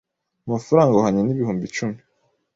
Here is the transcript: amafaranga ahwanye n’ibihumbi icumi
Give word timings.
amafaranga 0.45 0.93
ahwanye 0.95 1.21
n’ibihumbi 1.23 1.63
icumi 1.69 1.97